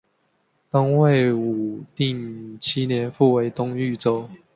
[0.71, 4.27] 东魏武定七年复为东豫州。